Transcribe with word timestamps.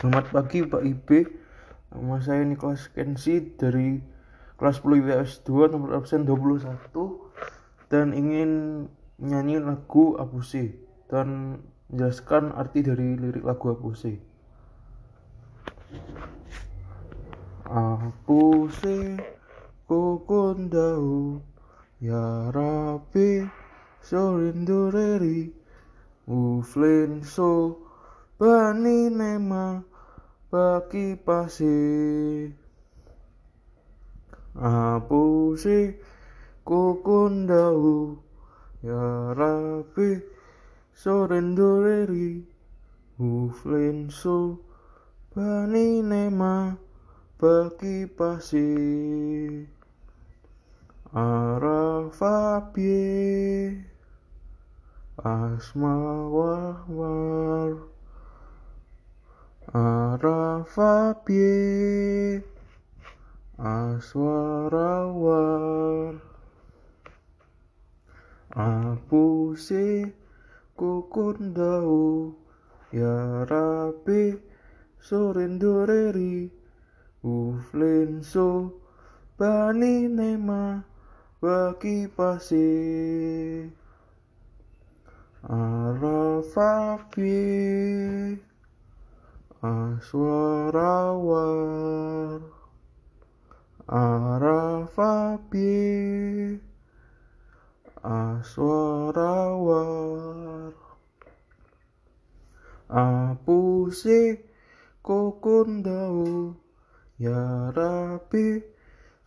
Selamat 0.00 0.32
pagi 0.32 0.64
Pak 0.64 0.80
IB 0.80 1.28
Nama 1.92 2.16
saya 2.24 2.40
Niklas 2.40 2.88
Kensi 2.88 3.52
dari 3.60 4.00
kelas 4.56 4.80
10 4.80 4.96
IPS 4.96 5.44
2 5.44 5.76
nomor 5.76 5.92
absen 5.92 6.24
21 6.24 6.64
dan 7.92 8.16
ingin 8.16 8.50
menyanyi 9.20 9.60
lagu 9.60 10.16
Abusi 10.16 10.72
dan 11.12 11.60
menjelaskan 11.92 12.48
arti 12.56 12.80
dari 12.80 13.12
lirik 13.12 13.44
lagu 13.44 13.76
Abusi 13.76 14.16
Abusi 17.68 19.20
kukundau 19.84 21.44
ya 22.00 22.48
Rabbi 22.48 23.44
sorindureri 24.00 25.52
uflin 26.24 27.20
so 27.20 27.76
bani 28.40 29.12
nema 29.12 29.89
bagi 30.50 31.14
pasi 31.14 31.78
apusi 34.58 35.94
kukundau 36.66 38.18
ya 38.82 39.30
Rabbi 39.30 40.18
sorendoreri 40.90 42.42
uflen 43.22 44.10
so 44.10 44.58
bani 45.30 46.02
nema 46.02 46.74
bagi 47.38 48.10
pasi 48.10 48.66
Arafabie 51.14 52.58
Asma 55.22 56.26
wahwar 56.26 57.86
Arafa 59.70 61.14
pie 61.22 62.42
aswarawar 63.54 65.14
war. 65.14 66.14
Apu 68.50 69.54
si 69.54 70.10
kukundau 70.74 72.34
Ya 72.90 73.46
rapi 73.46 74.42
surindureri 74.98 76.50
uflenso 77.22 78.74
bani 79.38 80.10
nema 80.10 80.82
Waki 81.40 82.10
pasi 82.10 83.70
Arafa 85.46 86.98
pie 87.14 88.49
Aswarawar 89.62 90.80
Arafabie 93.92 95.36
Aswarawar. 98.00 99.60
Apuse 102.88 104.40
kokondau 105.04 106.56
Ya 107.20 107.68
Rabbi 107.76 108.64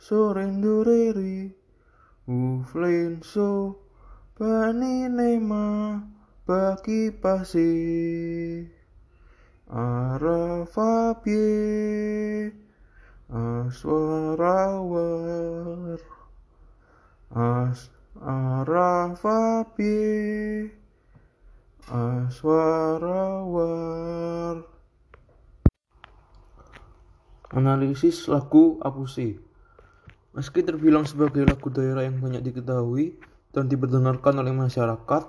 sorendureri 0.00 1.52
Uflenso 2.26 3.76
Bani 4.40 5.12
nema 5.12 6.00
Bagi 6.48 7.12
pasi 7.20 8.81
Arafabie 9.72 11.32
Aswarawar. 13.32 14.76
As 17.32 17.88
Arafabie 18.20 19.88
Aswarawar. 21.88 23.40
Analisis 27.56 28.28
lagu 28.28 28.76
Apusi. 28.84 29.40
Meski 30.36 30.60
terbilang 30.60 31.08
sebagai 31.08 31.48
lagu 31.48 31.72
daerah 31.72 32.04
yang 32.04 32.20
banyak 32.20 32.44
diketahui 32.44 33.16
dan 33.56 33.72
diperdengarkan 33.72 34.36
oleh 34.36 34.52
masyarakat, 34.52 35.24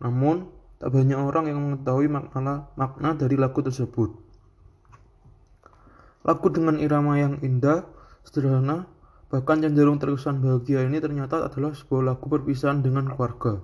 namun 0.00 0.48
Tak 0.82 0.90
banyak 0.90 1.18
orang 1.18 1.46
yang 1.46 1.58
mengetahui 1.62 2.10
makna, 2.10 2.68
makna 2.74 3.14
dari 3.14 3.38
lagu 3.38 3.62
tersebut. 3.62 4.10
Lagu 6.24 6.46
dengan 6.48 6.80
irama 6.80 7.20
yang 7.20 7.38
indah, 7.44 7.84
sederhana, 8.24 8.88
bahkan 9.28 9.60
cenderung 9.60 10.00
terkesan 10.00 10.40
bahagia 10.40 10.82
ini 10.88 10.98
ternyata 10.98 11.46
adalah 11.46 11.76
sebuah 11.76 12.14
lagu 12.14 12.26
perpisahan 12.26 12.80
dengan 12.80 13.12
keluarga. 13.12 13.60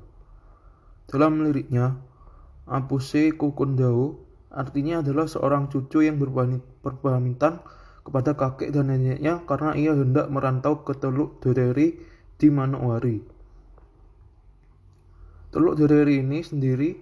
Dalam 1.09 1.43
liriknya, 1.43 1.99
Apuse 2.71 3.35
Kukundau 3.35 4.23
artinya 4.51 5.03
adalah 5.03 5.27
seorang 5.27 5.67
cucu 5.71 6.07
yang 6.07 6.23
berpamitan 6.83 7.63
kepada 8.07 8.35
kakek 8.39 8.71
dan 8.71 8.91
neneknya 8.91 9.43
karena 9.47 9.75
ia 9.75 9.95
hendak 9.95 10.31
merantau 10.31 10.87
ke 10.87 10.95
Teluk 10.95 11.43
Doreri 11.43 11.99
di 12.39 12.49
Manokwari. 12.51 13.40
Teluk 15.51 15.83
Doreri 15.83 16.23
ini 16.23 16.47
sendiri 16.47 16.95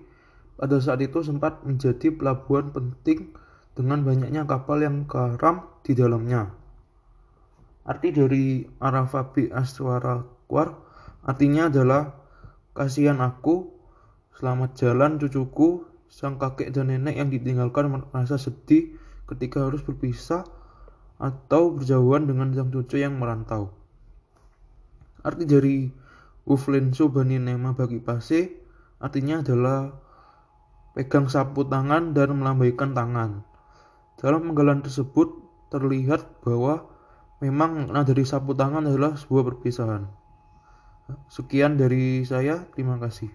pada 0.57 0.81
saat 0.81 1.05
itu 1.05 1.21
sempat 1.21 1.63
menjadi 1.69 2.09
pelabuhan 2.11 2.73
penting 2.73 3.37
dengan 3.77 4.03
banyaknya 4.03 4.49
kapal 4.49 4.81
yang 4.81 5.05
karam 5.05 5.69
di 5.85 5.93
dalamnya. 5.93 6.51
Arti 7.85 8.09
dari 8.11 8.65
Arafabi 8.81 9.53
Aswara 9.53 10.21
Kwar 10.49 10.77
artinya 11.29 11.69
adalah 11.69 12.17
kasihan 12.73 13.21
aku, 13.21 13.69
selamat 14.41 14.77
jalan 14.77 15.21
cucuku, 15.21 15.85
sang 16.09 16.41
kakek 16.41 16.73
dan 16.73 16.89
nenek 16.89 17.21
yang 17.21 17.29
ditinggalkan 17.29 17.93
merasa 17.93 18.41
sedih 18.41 18.97
ketika 19.29 19.69
harus 19.69 19.85
berpisah 19.85 20.49
atau 21.21 21.77
berjauhan 21.77 22.25
dengan 22.25 22.49
sang 22.57 22.73
cucu 22.73 22.97
yang 22.97 23.21
merantau. 23.21 23.77
Arti 25.21 25.45
dari 25.45 26.08
Uflen 26.49 26.97
Subani 26.97 27.37
Nema 27.37 27.77
bagi 27.77 28.01
Pase 28.01 28.57
artinya 29.05 29.45
adalah 29.45 29.93
pegang 30.97 31.29
sapu 31.29 31.69
tangan 31.69 32.17
dan 32.17 32.33
melambaikan 32.41 32.97
tangan. 32.97 33.45
Dalam 34.17 34.49
penggalan 34.51 34.81
tersebut 34.81 35.29
terlihat 35.69 36.41
bahwa 36.41 36.89
memang 37.45 37.87
makna 37.87 38.03
dari 38.03 38.25
sapu 38.25 38.57
tangan 38.57 38.89
adalah 38.89 39.15
sebuah 39.21 39.45
perpisahan. 39.55 40.09
Sekian 41.29 41.77
dari 41.77 42.25
saya, 42.25 42.65
terima 42.73 42.97
kasih. 42.97 43.29